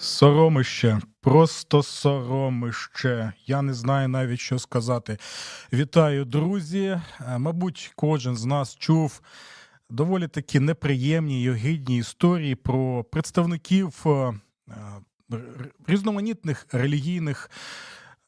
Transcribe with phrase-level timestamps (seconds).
[0.00, 3.32] Соромище, просто соромище.
[3.46, 5.18] Я не знаю навіть що сказати.
[5.72, 7.00] Вітаю, друзі.
[7.20, 9.20] Е, Мабуть, кожен з нас чув
[9.90, 15.40] доволі такі неприємні й огидні історії про представників е, е,
[15.86, 17.50] різноманітних релігійних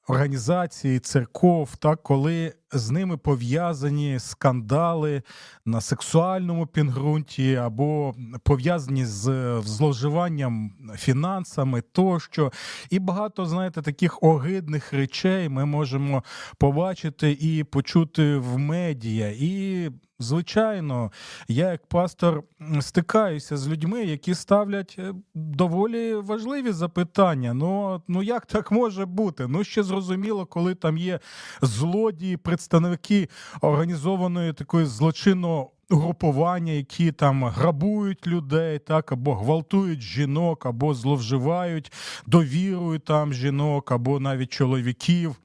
[0.07, 5.23] організацій, церков, так, коли з ними пов'язані скандали
[5.65, 12.53] на сексуальному підґрунті або пов'язані з зловживанням фінансами тощо.
[12.91, 16.25] І багато, знаєте, таких огидних речей ми можемо
[16.59, 19.35] побачити і почути в медіа.
[19.39, 19.91] І
[20.21, 21.13] Звичайно,
[21.49, 22.43] я як пастор
[22.81, 27.55] стикаюся з людьми, які ставлять е, доволі важливі запитання.
[27.55, 29.47] Ну, ну як так може бути?
[29.47, 31.21] Ну ще зрозуміло, коли там є
[31.63, 33.29] злодії, представники
[33.61, 41.93] організованої такої злочинного групування, які там грабують людей, так або гвалтують жінок, або зловживають
[42.27, 45.37] довірою там жінок, або навіть чоловіків.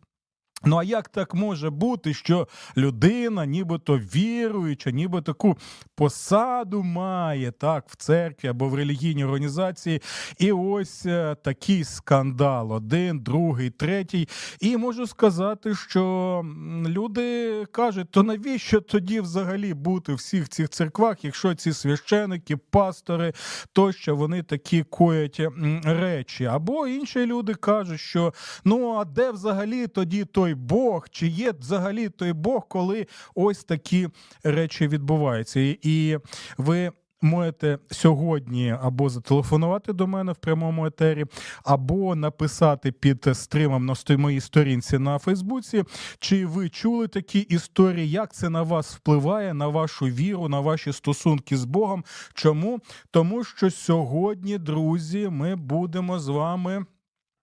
[0.67, 5.57] Ну а як так може бути, що людина, нібито віруюча, ніби таку
[5.95, 10.01] посаду має так в церкві або в релігійній організації,
[10.39, 14.27] і ось е, такий скандал: один, другий, третій.
[14.59, 16.45] І можу сказати, що
[16.87, 23.33] люди кажуть, то навіщо тоді взагалі бути в всіх цих церквах, якщо ці священики, пастори
[23.73, 25.41] тощо вони такі коять
[25.83, 26.45] речі?
[26.45, 31.09] Або інші люди кажуть, що ну а де взагалі тоді той Бог?
[31.09, 34.09] Чи є взагалі той Бог, коли ось такі
[34.43, 35.59] речі відбуваються?
[35.81, 36.17] І,
[36.57, 36.91] ви.
[37.21, 41.25] Можете сьогодні або зателефонувати до мене в прямому етері,
[41.63, 45.83] або написати під стримом на моїй сторінці на Фейсбуці.
[46.19, 48.09] Чи ви чули такі історії?
[48.09, 52.03] Як це на вас впливає, на вашу віру, на ваші стосунки з Богом?
[52.33, 52.79] Чому?
[53.11, 56.85] Тому що сьогодні, друзі, ми будемо з вами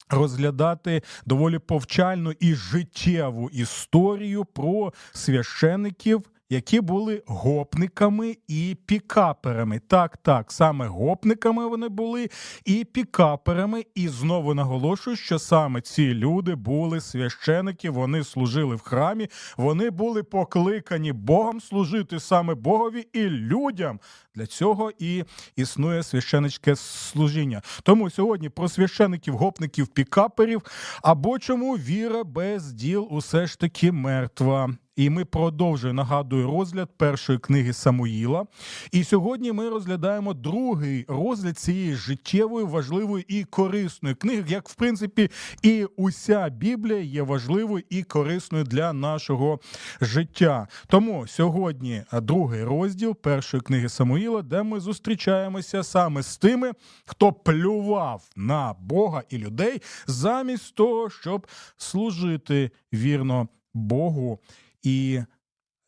[0.08, 6.22] розглядати доволі повчальну і життєву історію про священиків.
[6.52, 9.78] Які були гопниками і пікаперами.
[9.78, 12.30] Так, так, саме гопниками вони були
[12.64, 13.84] і пікаперами.
[13.94, 20.22] І знову наголошую, що саме ці люди були священики, вони служили в храмі, вони були
[20.22, 24.00] покликані Богом служити саме Богові і людям.
[24.34, 25.24] Для цього і
[25.56, 27.62] існує священницьке служіння.
[27.82, 30.62] Тому сьогодні про священиків, гопників, пікаперів,
[31.02, 34.70] або чому віра без діл усе ж таки мертва.
[34.96, 38.46] І ми продовжуємо нагадую розгляд першої книги Самуїла.
[38.92, 45.30] І сьогодні ми розглядаємо другий розгляд цієї життєвої, важливої і корисної книги, як в принципі
[45.62, 49.60] і уся Біблія є важливою і корисною для нашого
[50.00, 50.68] життя.
[50.86, 56.72] Тому сьогодні другий розділ першої книги Самуїла, де ми зустрічаємося саме з тими,
[57.06, 64.38] хто плював на Бога і людей, замість того, щоб служити вірно Богу
[64.82, 65.22] і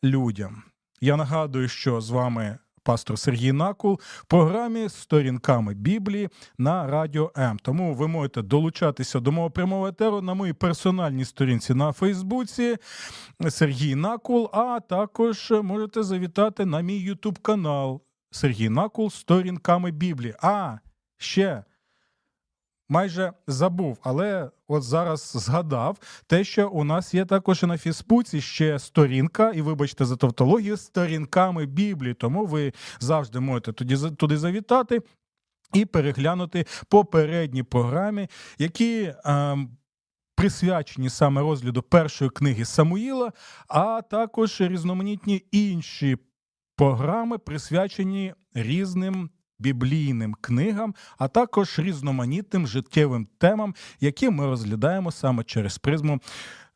[0.04, 0.62] людям.
[1.00, 6.28] Я нагадую, що з вами пастор Сергій Накул в програмі Сторінками Біблії
[6.58, 7.58] на Радіо М.
[7.58, 12.76] Тому ви можете долучатися до мого прямого етеру на моїй персональній сторінці на Фейсбуці
[13.48, 20.34] Сергій Накул, а також можете завітати на мій Ютуб канал Сергій Накул Сторінками Біблії.
[20.42, 20.78] А
[21.18, 21.64] ще
[22.94, 28.78] майже забув, але от зараз згадав те, що у нас є також на Фейсбуці ще
[28.78, 32.14] сторінка, і вибачте за тавтологію, сторінками Біблії.
[32.14, 35.00] Тому ви завжди можете за- туди завітати
[35.74, 38.28] і переглянути попередні програми,
[38.58, 39.12] які.
[39.24, 39.76] ем,
[40.36, 43.32] Присвячені саме розгляду першої книги Самуїла,
[43.68, 46.16] а також різноманітні інші
[46.76, 55.78] програми, присвячені різним біблійним книгам, а також різноманітним життєвим темам, які ми розглядаємо саме через
[55.78, 56.20] призму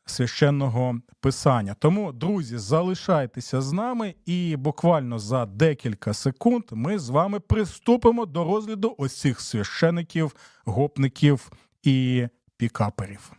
[0.05, 1.75] священного писання.
[1.79, 8.43] Тому, друзі, залишайтеся з нами, і буквально за декілька секунд ми з вами приступимо до
[8.43, 10.35] розгляду ось цих священиків,
[10.65, 11.51] гопників
[11.83, 12.27] і
[12.57, 13.38] пікаперів.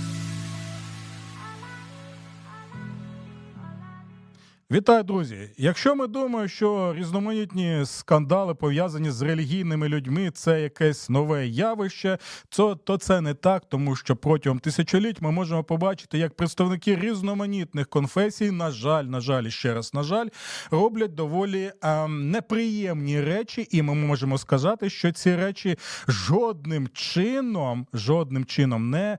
[4.71, 5.49] Вітаю, друзі!
[5.57, 12.17] Якщо ми думаємо, що різноманітні скандали пов'язані з релігійними людьми це якесь нове явище,
[12.49, 17.87] то, то це не так, тому що протягом тисячоліть ми можемо побачити, як представники різноманітних
[17.87, 20.27] конфесій, на жаль, на жаль, ще раз, на жаль,
[20.71, 25.77] роблять доволі ем, неприємні речі, і ми можемо сказати, що ці речі
[26.07, 29.17] жодним чином, жодним чином не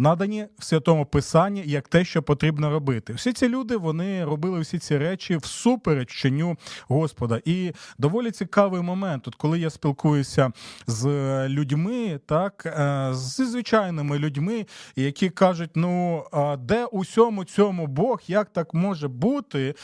[0.00, 3.12] надані в святому писанні як те, що потрібно робити.
[3.12, 6.56] Всі ці люди вони робили всі ці речі всупереч чиню
[6.88, 7.40] Господа.
[7.44, 10.52] І доволі цікавий момент, от коли я спілкуюся
[10.86, 11.08] з
[11.48, 14.66] людьми, так е, зі звичайними людьми,
[14.96, 16.24] які кажуть: ну
[16.58, 19.74] де усьому цьому Бог, як так може бути?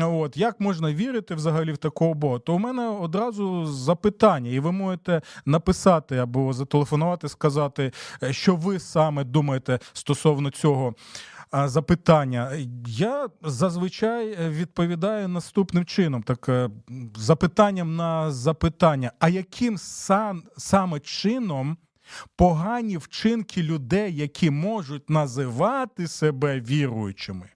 [0.00, 2.38] От як можна вірити взагалі в такого Бога?
[2.38, 7.92] То у мене одразу запитання, і ви можете написати або зателефонувати, сказати,
[8.22, 10.94] е, що ви саме думаєте думаєте стосовно цього
[11.52, 12.52] запитання?
[12.86, 16.70] Я зазвичай відповідаю наступним чином: так е,
[17.16, 21.76] запитанням на запитання, а яким сам, саме чином?
[22.36, 27.48] Погані вчинки людей, які можуть називати себе віруючими,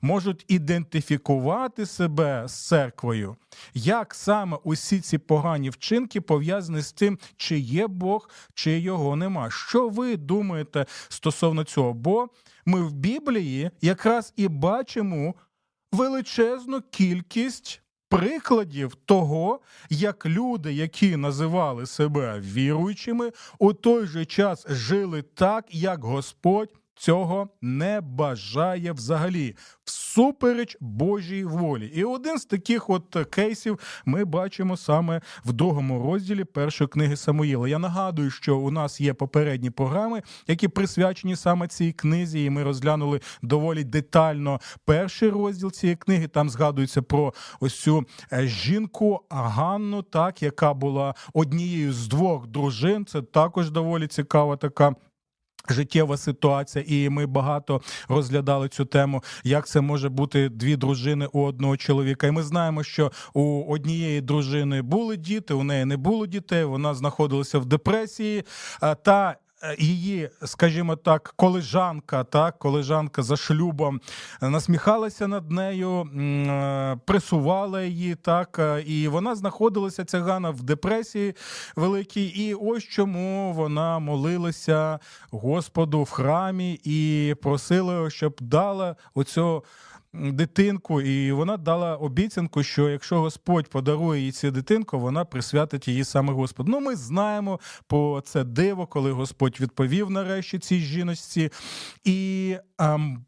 [0.00, 3.36] можуть ідентифікувати себе з церквою,
[3.74, 9.50] як саме усі ці погані вчинки пов'язані з тим, чи є Бог, чи його нема.
[9.50, 11.92] Що ви думаєте стосовно цього?
[11.94, 12.28] Бо
[12.66, 15.34] ми в Біблії якраз і бачимо
[15.92, 17.82] величезну кількість.
[18.08, 19.60] Прикладів того,
[19.90, 27.48] як люди, які називали себе віруючими, у той же час жили так, як Господь цього
[27.62, 31.92] не бажає взагалі всупереч Божій волі.
[31.94, 37.68] І один з таких от кейсів ми бачимо саме в другому розділі першої книги Самуїла.
[37.68, 42.62] Я нагадую, що у нас є попередні програми, які присвячені саме цій книзі, і ми
[42.62, 46.28] розглянули доволі детально перший розділ цієї книги.
[46.28, 53.06] Там згадується про ось цю е, жінку Ганну, так яка була однією з двох дружин.
[53.06, 54.94] Це також доволі цікава така.
[55.72, 61.42] Життєва ситуація, і ми багато розглядали цю тему, як це може бути дві дружини у
[61.42, 62.26] одного чоловіка.
[62.26, 66.64] І ми знаємо, що у однієї дружини були діти, у неї не було дітей.
[66.64, 68.44] Вона знаходилася в депресії.
[69.02, 69.36] Та
[69.78, 74.00] її, скажімо так, колежанка, так, колежанка за шлюбом
[74.40, 81.34] насміхалася над нею, е, пресувала її, так, е, і вона знаходилася ця Гана в депресії
[81.76, 82.26] великій.
[82.26, 84.98] І ось чому вона молилася
[85.30, 89.62] Господу в храмі і просила, щоб дала оцього
[90.20, 96.04] дитинку, і вона дала обіцянку, що якщо Господь подарує їй цю дитинку, вона присвятить її
[96.04, 96.72] саме Господу.
[96.72, 101.50] Ну, ми знаємо про це диво, коли Господь відповів нарешті цій жіночці.
[102.04, 103.25] І ам,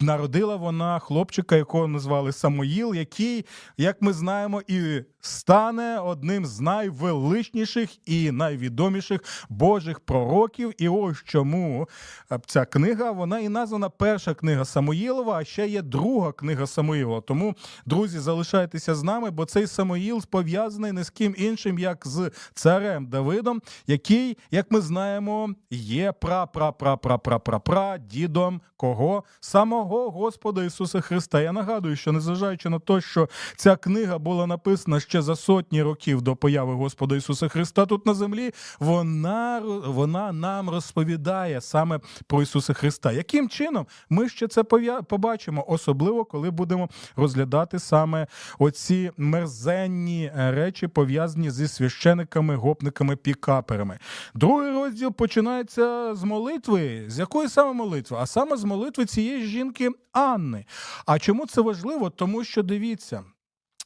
[0.00, 3.46] народила вона хлопчика, якого назвали Самоїл, який,
[3.76, 10.72] як ми знаємо, і стане одним з найвеличніших і найвідоміших Божих пророків.
[10.78, 11.88] І ось чому
[12.32, 17.20] е, ця книга вона і названа перша книга Самоїлова, а ще є друга книга Самоїлова.
[17.20, 17.54] Тому,
[17.86, 23.06] друзі, залишайтеся з нами, бо цей Самоїл пов'язаний не з ким іншим, як з царем
[23.06, 29.24] Давидом, який, як ми знаємо, є пра-пра-пра-пра-пра-пра-пра дідом кого?
[29.60, 31.40] Самого Господа Ісуса Христа.
[31.40, 36.22] Я нагадую, що незважаючи на те, що ця книга була написана ще за сотні років
[36.22, 42.72] до появи Господа Ісуса Христа тут на землі, вона вона нам розповідає саме про Ісуса
[42.72, 43.12] Христа.
[43.12, 44.62] Яким чином ми ще це
[45.08, 48.26] побачимо, особливо коли будемо розглядати саме
[48.58, 53.98] оці мерзенні е, речі, пов'язані зі священиками, гопниками, пікаперами.
[54.34, 57.04] Другий розділ починається з молитви.
[57.08, 58.16] З якої саме молитви?
[58.20, 60.64] А саме з молитви цієї жінки Анни.
[61.06, 62.10] А чому це важливо?
[62.10, 63.24] Тому що дивіться.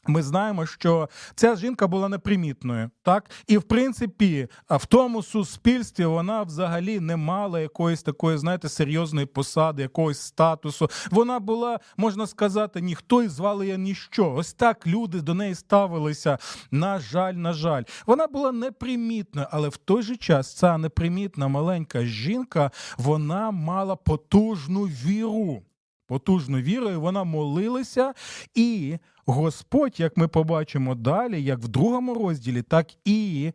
[0.06, 6.42] Ми знаємо, що ця жінка була непримітною, так і в принципі, в тому суспільстві вона
[6.42, 10.90] взагалі не мала якоїсь такої, знаєте, серйозної посади, якогось статусу.
[11.10, 14.32] Вона була, можна сказати, ніхто і звали її ніщо.
[14.32, 16.38] Ось так люди до неї ставилися.
[16.70, 22.04] На жаль, на жаль, вона була непримітною, але в той же час ця непримітна маленька
[22.04, 25.62] жінка вона мала потужну віру.
[26.06, 28.14] Потужну віру, і вона молилася
[28.54, 28.98] і.
[29.26, 33.52] Господь, як ми побачимо далі, як в другому розділі, так і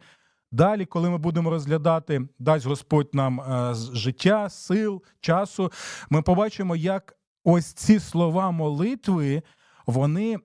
[0.51, 5.71] далі, коли ми будемо розглядати, дасть Господь нам е, життя, сил, часу,
[6.09, 9.41] ми побачимо, як ось ці слова молитви.
[9.85, 10.37] вони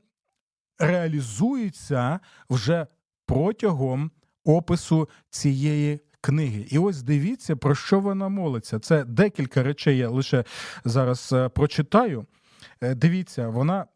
[0.78, 2.20] реалізуються
[2.50, 2.86] вже
[3.26, 4.10] протягом
[4.44, 6.66] опису цієї книги.
[6.70, 8.78] І ось дивіться, про що вона молиться.
[8.78, 10.44] Це декілька речей я лише
[10.84, 12.26] зараз е, прочитаю.
[12.80, 13.86] Е, Дивіться, вона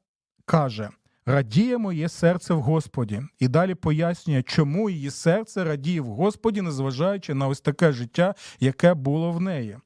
[0.44, 0.88] каже.
[1.26, 7.34] Радіє моє серце в Господі, і далі пояснює, чому її серце радіє в Господі, незважаючи
[7.34, 9.76] на ось таке життя, яке було в неї.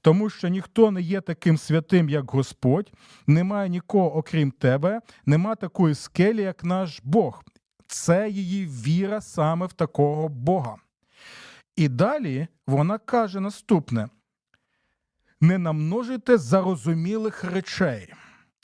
[0.00, 2.92] Тому що ніхто не є таким святим, як Господь,
[3.26, 7.44] немає нікого, окрім тебе, нема такої скелі, як наш Бог.
[7.86, 10.76] Це її віра саме в такого Бога.
[11.76, 14.08] І далі вона каже наступне:
[15.40, 18.12] не намножуйте зарозумілих речей.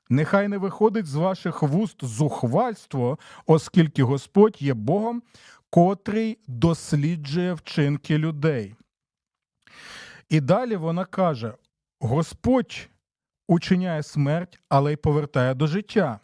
[0.09, 5.23] Нехай не виходить з ваших вуст зухвальство, оскільки Господь є Богом,
[5.71, 8.75] котрий досліджує вчинки людей.
[10.29, 11.55] І далі вона каже:
[12.01, 12.89] Господь
[13.49, 16.21] учиняє смерть, але й повертає до життя,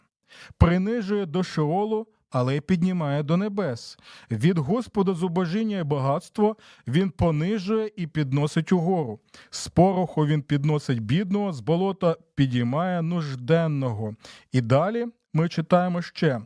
[0.57, 3.97] принижує до шеолу, але й піднімає до небес.
[4.31, 6.57] Від Господа зубожіння і багатство
[6.87, 9.19] він понижує і підносить угору.
[9.49, 14.15] З пороху він підносить бідного, з болота підіймає нужденного.
[14.51, 16.41] І далі ми читаємо ще: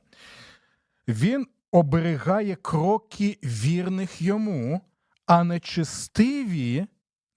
[1.07, 4.81] він оберігає кроки вірних йому,
[5.25, 6.85] а нечестиві,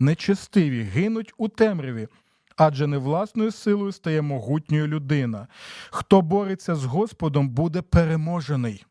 [0.01, 2.09] нечестиві гинуть у темряві.
[2.57, 5.49] Адже не власною силою стає могутньою людина.
[5.91, 8.85] Хто бореться з Господом, буде переможений.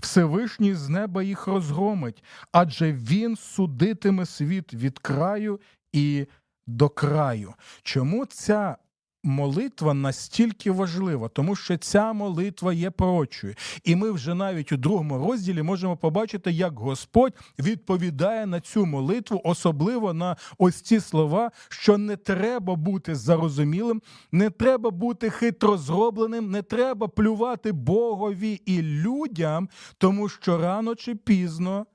[0.00, 5.60] Всевишній з неба їх розгромить, адже він судитиме світ від краю
[5.92, 6.26] і
[6.66, 7.54] до краю.
[7.82, 8.76] Чому ця
[9.26, 11.28] молитва настільки важлива?
[11.28, 13.54] Тому що ця молитва є пророчою.
[13.84, 19.40] І ми вже навіть у другому розділі можемо побачити, як Господь відповідає на цю молитву,
[19.44, 24.02] особливо на ось ці слова, що не треба бути зарозумілим,
[24.32, 29.68] не треба бути хитро зробленим, не треба плювати Богові і людям,
[29.98, 31.86] тому що рано чи пізно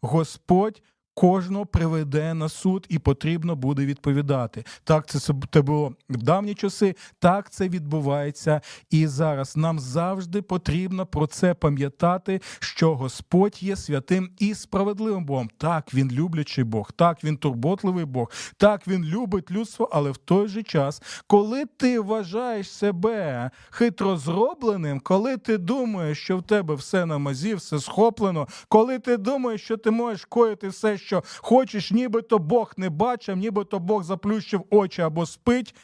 [0.00, 0.82] Господь.
[1.14, 4.64] Кожного приведе на суд і потрібно буде відповідати.
[4.84, 5.18] Так це
[5.50, 9.56] це було в давні часи, так це відбувається і зараз.
[9.56, 15.50] Нам завжди потрібно про це пам'ятати, що Господь є святим і справедливим Богом.
[15.58, 20.48] Так, він люблячий Бог, так він турботливий Бог, так він любить людство, але в той
[20.48, 27.06] же час, коли ти вважаєш себе хитро зробленим, коли ти думаєш, що в тебе все
[27.06, 32.38] на мазі, все схоплено, коли ти думаєш, що ти можеш коїти все, що хочеш, нібито
[32.38, 35.74] Бог не бачив, нібито Бог заплющив очі або спить,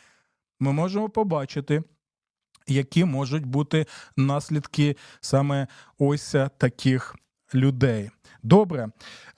[0.60, 1.82] ми можемо побачити,
[2.66, 3.86] які можуть бути
[4.16, 5.66] наслідки саме
[5.98, 7.16] ось таких
[7.54, 8.10] людей.
[8.42, 8.88] Добре,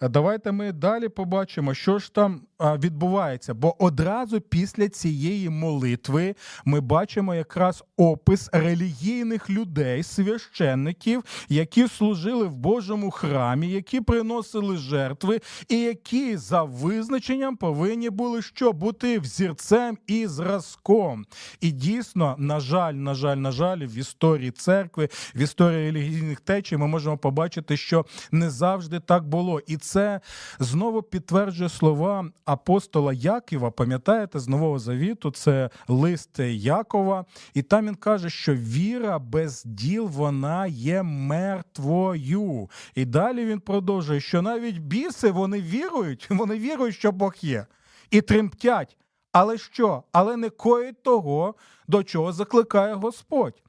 [0.01, 3.55] давайте ми далі побачимо, що ж там відбувається.
[3.55, 12.57] Бо одразу після цієї молитви ми бачимо якраз опис релігійних людей, священників, які служили в
[12.57, 20.27] Божому храмі, які приносили жертви, і які за визначенням повинні були що бути взірцем і
[20.27, 21.25] зразком.
[21.61, 26.77] І дійсно, на жаль, на жаль, на жаль, в історії церкви, в історії релігійних течій
[26.77, 28.02] ми можемо побачити, що
[28.33, 29.61] не завжди так було.
[29.61, 30.21] І це
[30.59, 33.71] знову підтверджує слова апостола Якова.
[33.71, 40.07] Пам'ятаєте, з Нового Завіту це лист Якова, і там він каже, що віра без діл
[40.07, 42.71] вона є мертвою.
[42.95, 47.67] І далі він продовжує, що навіть біси вони вірують, вони вірують, що Бог є,
[48.11, 48.97] і тремтять.
[49.33, 50.03] Але що?
[50.13, 51.55] Але не коїть того,
[51.89, 53.63] до чого закликає Господь.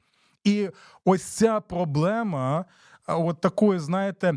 [0.44, 0.70] І
[1.04, 2.64] ось ця проблема,
[3.06, 4.34] от такої, знаєте,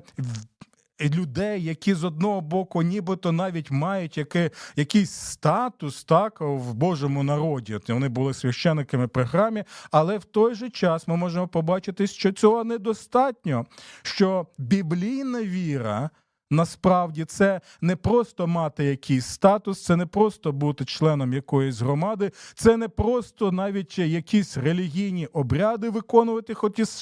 [1.02, 7.80] людей, які з одного боку, нібито навіть мають яке, якийсь статус так в Божому народі.
[7.88, 12.64] Вони були священниками при храмі, але в той же час ми можемо побачити, що цього
[12.64, 13.66] недостатньо,
[14.04, 16.10] що біблійна віра.
[16.50, 22.78] Насправді це не просто мати якийсь статус, це не просто бути членом якоїсь громади, це
[22.78, 26.54] не просто навіть якісь релігійні обряди виконувати,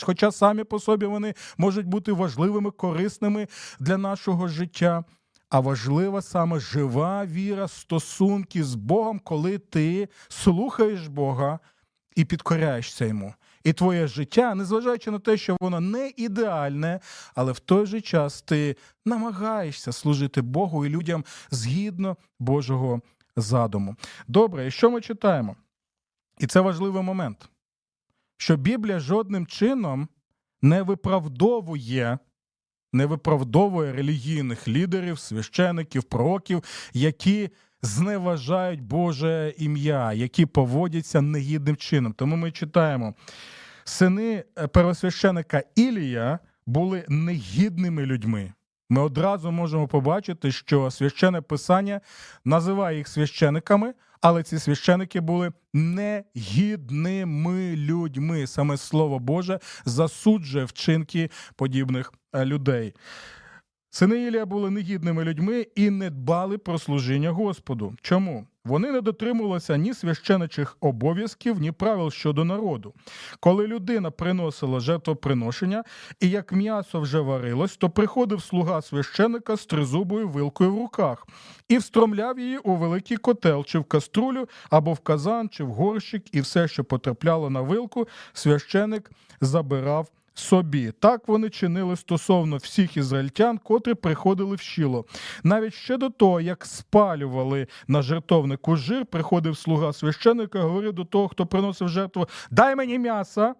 [0.02, 3.48] хоча самі по собі вони можуть бути важливими, корисними
[3.80, 5.04] для нашого життя.
[5.50, 11.60] А важлива саме жива віра, стосунки з Богом, коли ти слухаєш Бога
[12.16, 13.34] і підкоряєшся йому
[13.66, 17.00] і твоє життя, незважаючи на те, що воно не ідеальне,
[17.36, 23.02] але в той же час ти намагаєшся служити Богу і людям згідно Божого
[23.36, 23.96] задуму.
[24.28, 25.56] Добре, і що ми читаємо?
[26.40, 27.50] І це важливий момент,
[28.38, 30.08] що Біблія жодним чином
[30.62, 32.18] не виправдовує.
[32.94, 37.50] Не виправдовує релігійних лідерів, священиків, пророків, які
[37.86, 42.14] зневажають Боже ім'я, які поводяться негідним чином.
[42.14, 43.14] Тому ми читаємо
[43.84, 48.54] сини е, первосвященика Ілія були негідними людьми.
[48.90, 52.02] Ми одразу можемо побачити, що священне писання
[52.46, 58.48] називає їх священиками, але ці священики були негідними людьми.
[58.48, 62.94] Саме слово Боже засуджує вчинки подібних е, людей.
[63.96, 67.94] Сини Ілія були негідними людьми і не дбали про служіння Господу.
[68.02, 68.48] Чому?
[68.66, 72.94] Вони не дотримувалися ні священичих обов'язків, ні правил щодо народу.
[73.40, 75.84] Коли людина приносила жертвоприношення,
[76.20, 81.28] і як м'ясо вже варилось, то приходив слуга священика з тризубою вилкою в руках
[81.70, 86.36] і встромляв її у великий котел, чи в каструлю, або в казан, чи в горщик,
[86.36, 89.12] і все, що потрапляло на вилку, священик
[89.42, 90.92] забирав собі.
[90.92, 95.06] Так вони чинили стосовно всіх ізраїльтян, котрі приходили в щіло.
[95.44, 101.28] Навіть ще до того, як спалювали на жертовнику жир, приходив слуга священика, говорив до того,
[101.28, 103.56] хто приносив жертву: Дай мені м'яса.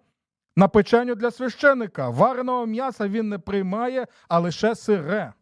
[0.58, 2.10] На печеню для священика.
[2.10, 5.32] Вареного м'яса він не приймає, а лише сире.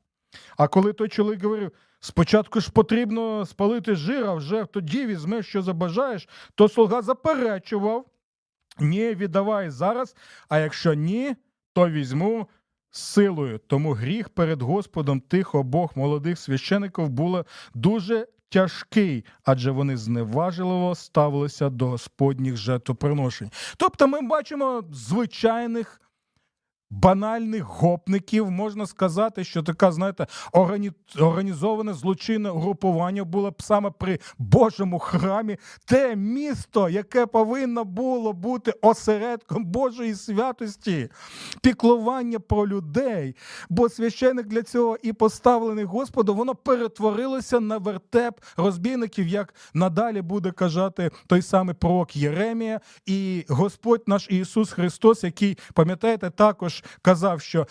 [0.57, 5.63] А коли той чоловік говорив, спочатку ж потрібно спалити жир, а вже тоді візьмеш, що
[5.63, 8.07] забажаєш, то слуга заперечував.
[8.81, 10.17] Ні, віддавай зараз,
[10.49, 11.37] а якщо ні,
[11.73, 12.49] то візьму
[12.91, 13.59] силою.
[13.59, 21.71] Тому гріх перед Господом тих обох молодих священиків було дуже тяжкий, адже вони зневажливо ставилися
[21.71, 23.51] до господніх жертвоприношень.
[23.77, 26.01] Тобто ми бачимо звичайних.
[27.03, 30.93] Банальних гопників можна сказати, що така, знаєте, органі...
[31.19, 38.73] організоване злочинне угрупування було б саме при Божому храмі, те місто, яке повинно було бути
[38.83, 41.09] осередком Божої святості,
[41.63, 43.37] піклування про людей.
[43.69, 50.51] Бо священик для цього і поставлений Господу, воно перетворилося на вертеп розбійників, як надалі буде
[50.51, 57.67] казати той самий пророк Єремія, і Господь наш Ісус Христос, який пам'ятаєте, також казав, що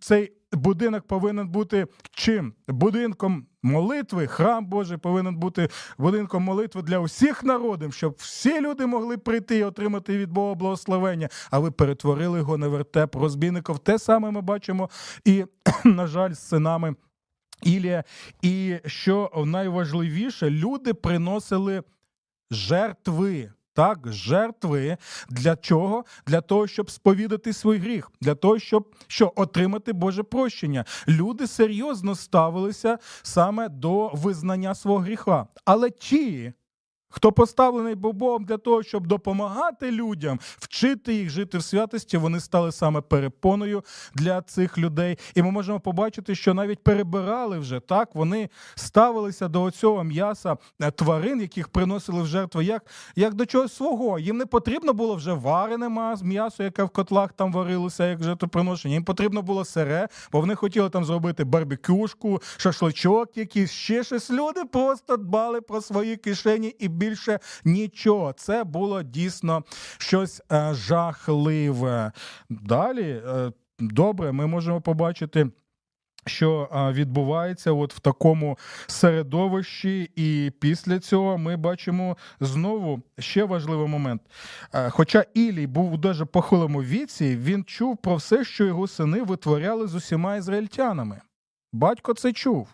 [0.00, 2.54] цей будинок повинен бути чим?
[2.68, 9.18] Будинком молитви, храм Божий повинен бути будинком молитви для усіх народів, щоб всі люди могли
[9.18, 11.28] прийти і отримати від Бога благословення.
[11.50, 13.78] А ви перетворили його на вертеп розбійників.
[13.78, 14.90] Те саме ми бачимо
[15.24, 15.44] і,
[15.84, 16.94] на жаль, з синами.
[17.62, 18.04] Ілія,
[18.42, 21.82] і що найважливіше, люди приносили
[22.50, 23.52] жертви.
[23.76, 24.96] Так, жертви
[25.28, 26.04] для чого?
[26.26, 30.84] Для того, щоб сповідати свій гріх, для того, щоб що отримати Боже прощення.
[31.08, 35.46] Люди серйозно ставилися саме до визнання свого гріха.
[35.64, 36.52] Але ті,
[37.08, 42.40] хто поставлений був Богом для того, щоб допомагати людям, вчити їх жити в святості, вони
[42.40, 45.18] стали саме перепоною для цих людей.
[45.34, 48.14] І ми можемо побачити, що навіть перебирали вже так.
[48.14, 53.74] Вони ставилися до цього м'яса е, тварин, яких приносили в жертву, як як до чогось
[53.74, 54.18] свого.
[54.18, 55.88] Їм не потрібно було вже варене
[56.22, 58.94] м'ясо, яке в котлах там варилося, як жертвоприношення.
[58.94, 64.30] Їм потрібно було сире, бо вони хотіли там зробити барбекюшку, шашличок, якийсь ще щось.
[64.30, 68.32] Люди просто дбали про свої кишені і більше нічого.
[68.32, 69.64] Це було дійсно
[69.98, 72.12] щось е, жахливе.
[72.50, 75.50] Далі, е, добре, ми можемо побачити.
[76.28, 84.22] Що відбувається от в такому середовищі, і після цього ми бачимо знову ще важливий момент.
[84.88, 89.86] Хоча Ілій був у дуже похилому віці, він чув про все, що його сини витворяли
[89.86, 91.20] з усіма ізраїльтянами.
[91.72, 92.68] Батько це чув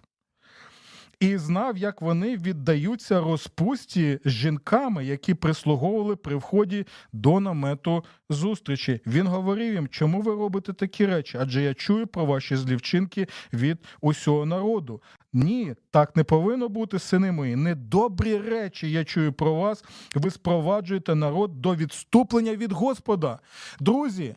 [1.22, 9.00] і знав, як вони віддаються розпусті з жінками, які прислуговували при вході до намету зустрічі.
[9.06, 11.38] Він говорив їм, чому ви робите такі речі?
[11.40, 15.02] Адже я чую про ваші злівчинки від усього народу.
[15.32, 17.56] Ні, так не повинно бути, сини мої.
[17.56, 19.84] Недобрі речі я чую про вас.
[20.14, 23.38] Ви спроваджуєте народ до відступлення від Господа.
[23.80, 24.34] Друзі.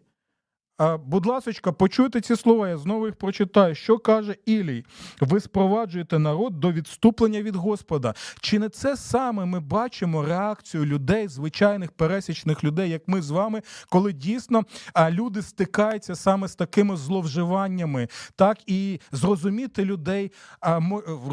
[1.05, 3.75] Будь ласка, почуйте ці слова, я знову їх прочитаю.
[3.75, 4.85] Що каже Ілій?
[5.21, 8.13] Ви спроваджуєте народ до відступлення від Господа.
[8.41, 13.61] Чи не це саме ми бачимо реакцію людей, звичайних пересічних людей, як ми з вами,
[13.89, 14.63] коли дійсно
[15.09, 20.31] люди стикаються саме з такими зловживаннями, так і зрозуміти людей,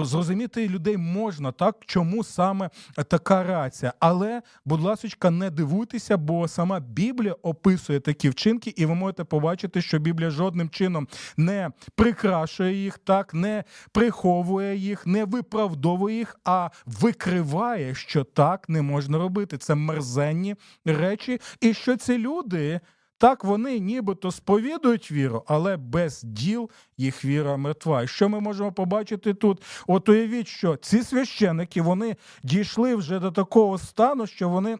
[0.02, 2.70] зрозуміти людей можна, так чому саме
[3.08, 3.92] така реакція.
[4.00, 9.82] Але, будь ласка, не дивуйтеся, бо сама Біблія описує такі вчинки, і ви можете побачити,
[9.82, 16.70] що Біблія жодним чином не прикрашує їх, так не приховує їх, не виправдовує їх, а
[16.86, 19.58] викриває, що так не можна робити.
[19.58, 22.80] Це мерзенні речі, і що ці люди.
[23.18, 28.02] Так, вони нібито сповідують віру, але без діл їх віра мертва.
[28.02, 29.62] І що ми можемо побачити тут?
[29.86, 34.78] От уявіть, що ці священики вони дійшли вже до такого стану, що вони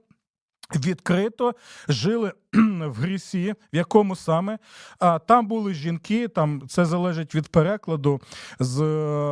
[0.76, 1.54] Відкрито
[1.88, 2.32] жили
[2.86, 4.58] в грісі, в якому саме
[4.98, 8.20] а, там були жінки, там це залежить від перекладу
[8.60, 8.82] з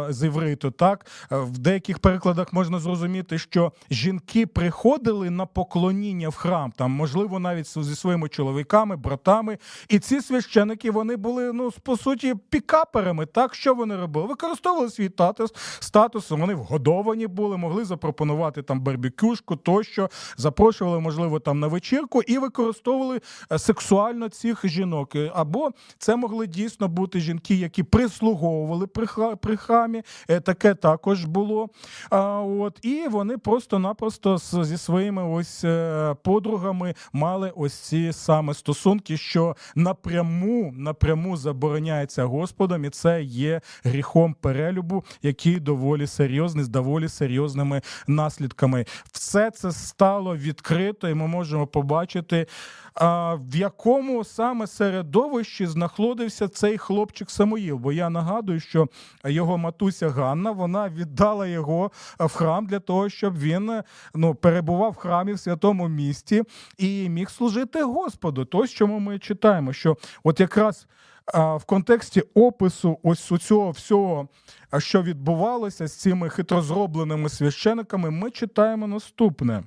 [0.08, 0.70] з івриту.
[0.70, 7.38] Так в деяких перекладах можна зрозуміти, що жінки приходили на поклоніння в храм, там можливо
[7.38, 9.58] навіть зі своїми чоловіками, братами.
[9.88, 13.26] І ці священики вони були ну по суті пікаперами.
[13.26, 14.26] Так що вони робили?
[14.26, 16.30] Використовували свій статус, статус.
[16.30, 22.80] Вони вгодовані були, могли запропонувати там барбекюшку, тощо запрошували, можливо, там на вечірку і використовували
[22.80, 23.20] використовували
[23.52, 25.16] е, сексуально цих жінок.
[25.16, 28.86] Е, або це могли дійсно бути жінки, які прислуговували
[29.40, 30.02] при храмі.
[30.28, 31.68] Е, таке також було.
[32.10, 35.64] От, І вони просто-напросто зі своїми ось
[36.22, 44.34] подругами мали ось ці саме стосунки, що напряму напряму забороняється Господом, і це є гріхом
[44.40, 48.84] перелюбу, який доволі серйозний, з доволі серйозними наслідками.
[49.12, 52.46] Все це стало відкрито, і ми можемо побачити
[53.34, 57.76] в якому саме середовищі знаходився цей хлопчик Самуїл.
[57.76, 58.88] Бо я нагадую, що
[59.24, 63.82] його матуся Ганна вона віддала його в храм для того, щоб він
[64.14, 66.42] ну, перебував в храмі в святому місті
[66.78, 68.44] і міг служити Господу.
[68.44, 70.86] То, чому ми читаємо, що от якраз.
[71.34, 74.28] В контексті опису ось у цього всього,
[74.78, 79.62] що відбувалося з цими хитрозробленими священиками, ми читаємо наступне.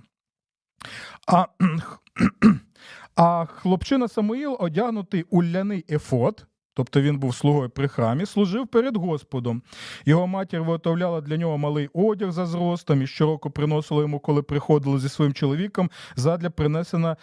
[1.28, 1.46] А
[3.15, 8.97] а хлопчина Самуїл, одягнутий у ляний ефот, Тобто він був слугою при храмі, служив перед
[8.97, 9.62] Господом.
[10.05, 14.99] Його матір виготовляла для нього малий одяг за зростом і щороку приносила йому, коли приходили
[14.99, 17.15] зі своїм чоловіком, задля принесення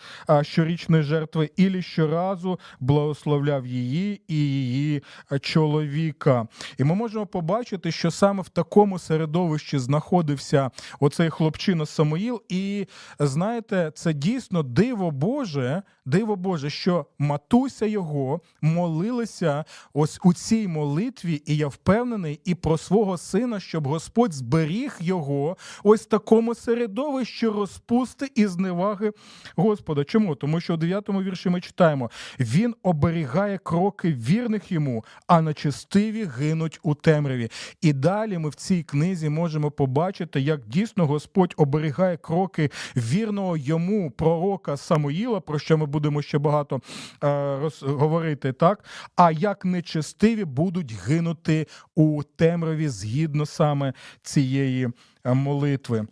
[0.42, 5.02] щорічної жертви, ілі щоразу благословляв її і її
[5.40, 6.46] чоловіка.
[6.78, 12.42] І ми можемо побачити, що саме в такому середовищі знаходився оцей хлопчина Самуїл.
[12.48, 12.86] І
[13.18, 20.68] знаєте, це дійсно диво Боже, диво Боже, що матуся його молилася молюся ось у цій
[20.68, 27.46] молитві, і я впевнений і про свого сина, щоб Господь зберіг його ось такому середовищі
[27.46, 29.12] розпусти і зневаги
[29.56, 30.04] Господа.
[30.04, 30.34] Чому?
[30.34, 36.80] Тому що у 9 вірші ми читаємо: Він оберігає кроки вірних йому, а нечестиві гинуть
[36.82, 37.50] у темряві.
[37.80, 44.10] І далі ми в цій книзі можемо побачити, як дійсно Господь оберігає кроки вірного йому
[44.10, 46.80] пророка Самуїла, про що ми будемо ще багато
[47.24, 48.84] е, говорити, так?
[49.16, 54.88] А як нечестиві будуть гинути у темряві згідно саме цієї
[55.24, 56.06] е, молитви.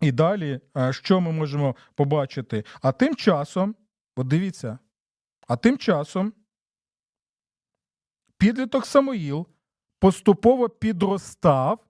[0.00, 2.64] І далі, е, що ми можемо побачити?
[2.82, 3.74] А тим часом,
[4.16, 4.78] от дивіться,
[5.48, 6.32] а тим часом
[8.38, 9.46] підліток Самоїл
[9.98, 11.86] поступово підростав,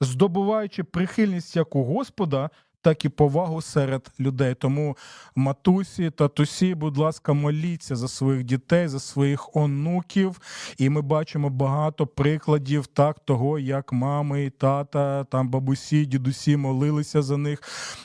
[0.00, 2.50] здобуваючи прихильність як у Господа,
[2.86, 4.54] так і повагу серед людей.
[4.54, 4.96] Тому
[5.36, 10.40] матусі, татусі, будь ласка, моліться за своїх дітей, за своїх онуків.
[10.78, 17.36] І ми бачимо багато прикладів так того, як мами тата, там бабусі, дідусі молилися за
[17.36, 17.62] них,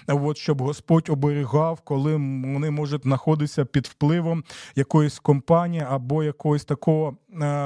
[0.07, 2.15] от щоб Господь оберігав, коли
[2.45, 4.43] вони можуть знаходитися під впливом
[4.75, 7.17] якоїсь компанії або якогось такого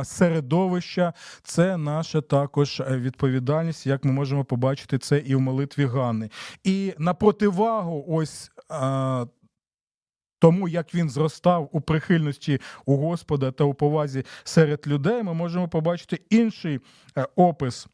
[0.04, 1.14] середовища.
[1.44, 6.30] Це наша також відповідальність, як ми можемо побачити це і в молитві Ганни.
[6.64, 8.52] І на противагу ось
[10.40, 15.70] тому, як він зростав у прихильності у Господа та у повазі серед людей, ми можемо
[15.70, 16.80] побачити інший
[17.18, 17.88] е, опис,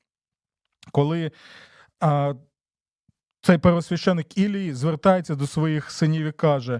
[0.91, 1.31] коли
[3.41, 6.79] цей первосвященик Ілій звертається до своїх синів і каже: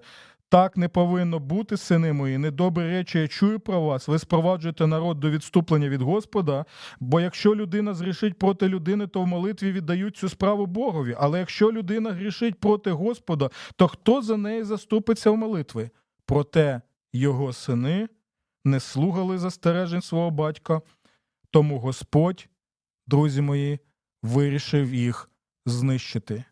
[0.52, 2.38] так не повинно бути, сини мої.
[2.38, 4.08] Недобрі речі я чую про вас.
[4.08, 6.66] Ви спроваджуєте народ до відступлення від Господа.
[7.00, 11.16] Бо якщо людина зрішить проти людини, то в молитві віддають цю справу Богові.
[11.20, 15.90] Але якщо людина грішить проти Господа, то хто за неї заступиться в молитви?
[16.26, 16.82] Проте
[17.14, 18.10] його сини
[18.66, 20.82] не слухали застережень свого батька.
[21.52, 22.48] Тому Господь,
[23.08, 23.80] друзі мої,
[24.24, 25.30] вирішив їх
[25.66, 26.44] знищити.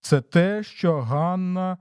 [0.00, 1.78] Це те, що Ганна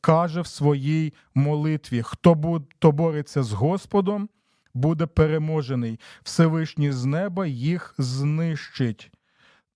[0.00, 4.28] каже в своїй молитві: хто хто бореться з Господом,
[4.74, 6.00] буде переможений.
[6.22, 9.10] Всевишній з неба їх знищить.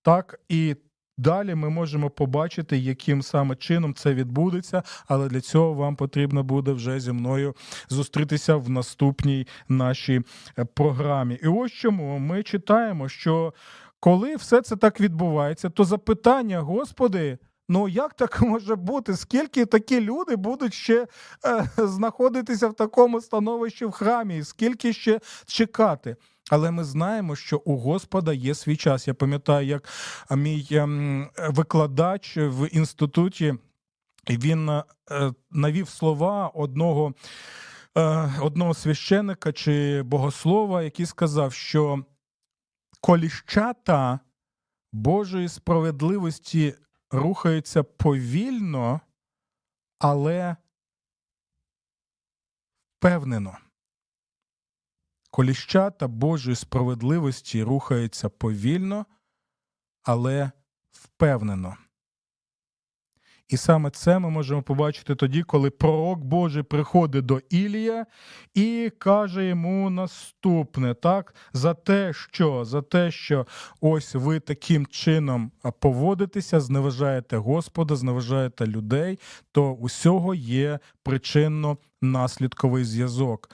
[0.01, 0.75] Так і
[1.17, 6.71] далі ми можемо побачити, яким саме чином це відбудеться, але для цього вам потрібно буде
[6.71, 7.55] вже зі мною
[7.89, 10.21] зустрітися в наступній нашій
[10.57, 11.39] е, програмі.
[11.43, 13.53] І ось чому ми читаємо, що
[13.99, 17.37] коли все це так відбувається, то запитання, Господи.
[17.69, 19.17] Ну як так може бути?
[19.17, 21.07] Скільки такі люди будуть ще
[21.45, 24.43] е, знаходитися в такому становищі в храмі?
[24.43, 26.15] Скільки ще чекати?
[26.49, 29.07] Але ми знаємо, що у Господа є свій час.
[29.07, 29.89] Я пам'ятаю, як
[30.31, 33.55] мій ем, викладач в інституті
[34.29, 34.83] він е,
[35.51, 37.13] навів слова одного,
[37.97, 42.03] е, одного священика чи богослова, який сказав, що
[43.01, 44.19] коліщата
[44.93, 46.73] Божої справедливості
[47.11, 49.01] рухаються повільно,
[49.99, 50.55] але
[52.97, 53.57] впевнено.
[55.31, 59.05] Коліщата Божої справедливості рухаються повільно,
[60.03, 60.51] але
[60.91, 61.77] впевнено.
[63.49, 68.05] І саме це ми можемо побачити тоді, коли пророк Божий приходить до Ілія
[68.53, 73.47] і каже йому наступне, так, за те, що за те, що
[73.81, 79.19] ось ви таким чином поводитеся, зневажаєте Господа, зневажаєте людей,
[79.51, 83.49] то усього є причинно-наслідковий зв'язок.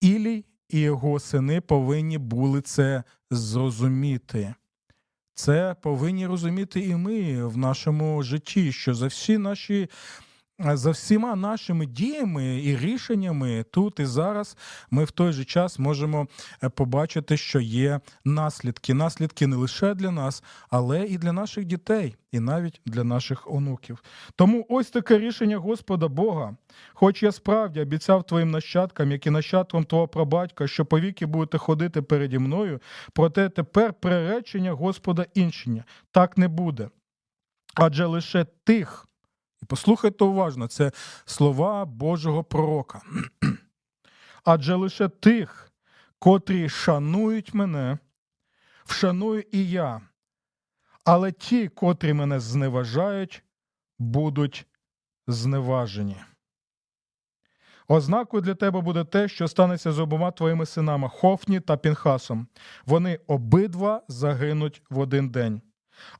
[0.00, 4.54] Ілій і його сини повинні були це зрозуміти.
[5.40, 9.88] Це повинні розуміти і ми в нашому житті, що за всі наші.
[10.62, 14.56] За всіма нашими діями і рішеннями тут і зараз
[14.90, 16.28] ми в той же час можемо
[16.74, 18.94] побачити, що є наслідки.
[18.94, 24.02] Наслідки не лише для нас, але і для наших дітей, і навіть для наших онуків.
[24.36, 26.56] Тому ось таке рішення Господа Бога.
[26.94, 32.02] Хоч я справді обіцяв твоїм нащадкам, як і нащадкам твого прабатька, що повіки будете ходити
[32.02, 32.80] переді мною,
[33.12, 36.88] проте тепер приречення Господа іншення так не буде.
[37.74, 39.09] Адже лише тих.
[39.62, 40.92] І послухайте уважно, це
[41.24, 43.00] слова Божого пророка.
[44.44, 45.72] Адже лише тих,
[46.18, 47.98] котрі шанують мене,
[48.84, 50.00] вшаную і я,
[51.04, 53.44] але ті, котрі мене зневажають,
[53.98, 54.66] будуть
[55.26, 56.16] зневажені.
[57.88, 62.46] Ознакою для тебе буде те, що станеться з обома твоїми синами Хофні та Пінхасом.
[62.86, 65.60] Вони обидва загинуть в один день.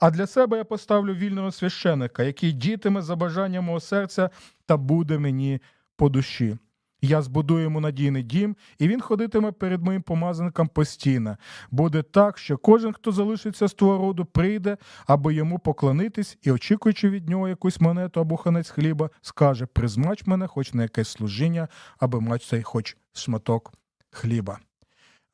[0.01, 4.31] А для себе я поставлю вільного священика, який дітиме за бажанням мого серця
[4.67, 5.61] та буде мені
[5.97, 6.59] по душі.
[7.03, 11.37] Я збудую йому надійний дім, і він ходитиме перед моїм помазанником постійно.
[11.71, 17.11] Буде так, що кожен, хто залишиться з твого роду, прийде, аби йому поклонитись і, очікуючи
[17.11, 22.21] від нього якусь монету або ханець хліба, скаже: призмач мене, хоч на якесь служіння, аби
[22.21, 23.73] мать цей хоч шматок
[24.11, 24.59] хліба.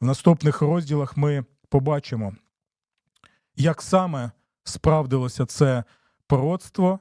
[0.01, 2.33] В наступних розділах ми побачимо,
[3.57, 4.31] як саме
[4.65, 5.85] справдилося це
[6.27, 6.99] пророцтво.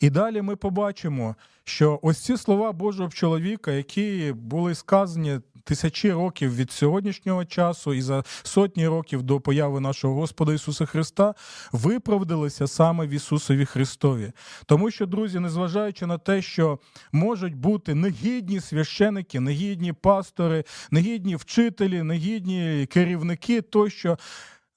[0.00, 6.56] І далі ми побачимо, що ось ці слова Божого чоловіка, які були сказані тисячі років
[6.56, 11.34] від сьогоднішнього часу і за сотні років до появи нашого Господа Ісуса Христа,
[11.72, 14.32] виправдалися саме в Ісусові Христові.
[14.66, 16.78] Тому що, друзі, незважаючи на те, що
[17.12, 24.18] можуть бути негідні священики, негідні пастори, негідні вчителі, негідні керівники, тощо.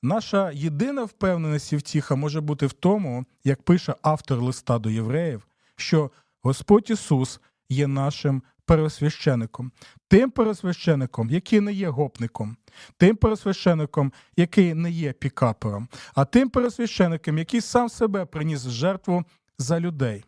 [0.01, 5.47] Наша єдина впевненість і втіха може бути в тому, як пише автор листа до євреїв,
[5.75, 9.71] що Господь Ісус є нашим пересвящеником,
[10.07, 12.57] тим пересвящеником, який не є гопником,
[12.97, 19.23] тим пересвящеником, який не є пікапером, а тим пересвящеником, який сам себе приніс в жертву
[19.57, 20.25] за людей.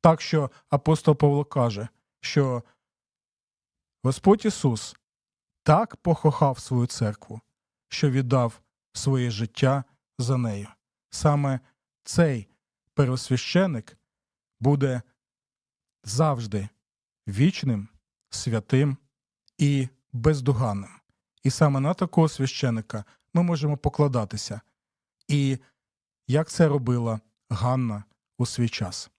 [0.00, 1.88] Так що апостол Павло каже,
[2.20, 2.62] що
[4.02, 4.96] Господь Ісус
[5.62, 7.40] так похохав свою церкву,
[7.88, 8.60] що віддав
[9.00, 9.84] своє життя
[10.18, 10.68] за нею.
[11.10, 11.60] Саме
[12.04, 12.48] цей
[12.94, 13.96] первосвященик
[14.60, 15.02] буде
[16.04, 16.68] завжди
[17.28, 17.88] вічним,
[18.30, 18.96] святим
[19.58, 20.90] і бездоганним.
[21.42, 24.60] І саме на такого священика ми можемо покладатися.
[25.28, 25.58] І
[26.28, 28.04] як це робила Ганна
[28.38, 29.10] у свій час.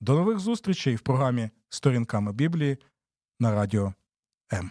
[0.00, 2.78] До нових зустрічей в програмі Сторінками Біблії
[3.40, 3.94] на радіо
[4.52, 4.70] М.